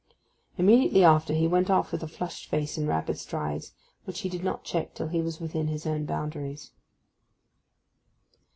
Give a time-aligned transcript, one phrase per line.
[0.57, 4.43] Immediately after he went off with a flushed face and rapid strides, which he did
[4.43, 6.71] not check till he was within his own boundaries.